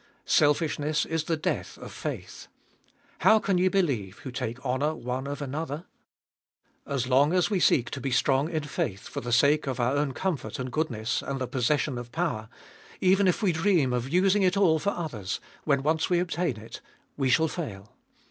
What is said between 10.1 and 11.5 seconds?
comfort and goodness, and the